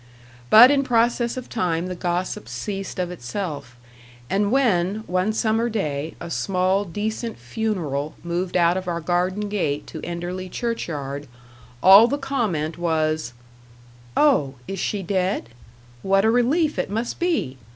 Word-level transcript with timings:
But 0.49 0.71
in 0.71 0.81
process 0.83 1.37
of 1.37 1.47
time 1.47 1.85
the 1.85 1.93
gossip 1.93 2.49
ceased 2.49 2.97
of 2.97 3.11
itself; 3.11 3.75
and 4.31 4.51
when, 4.51 5.03
one 5.05 5.31
summer 5.31 5.69
day, 5.69 6.15
a 6.19 6.31
small 6.31 6.85
decent 6.85 7.37
funeral 7.37 8.15
moved 8.23 8.57
out 8.57 8.77
of 8.77 8.87
our 8.87 8.99
garden 8.99 9.47
gate 9.47 9.85
to 9.85 10.01
Enderley 10.03 10.49
churchyard, 10.49 11.27
all 11.83 12.07
the 12.07 12.17
comment 12.17 12.79
was: 12.79 13.33
"Oh! 14.17 14.55
is 14.67 14.79
she 14.79 15.03
dead? 15.03 15.49
What 16.01 16.25
a 16.25 16.31
relief 16.31 16.79
it 16.79 16.89
must 16.89 17.19
be! 17.19 17.59